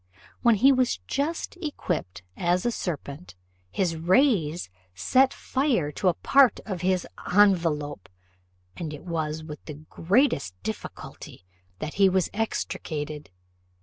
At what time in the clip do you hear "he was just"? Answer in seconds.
0.55-1.57